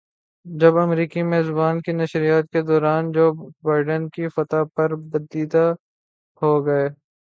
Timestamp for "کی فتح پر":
4.09-4.95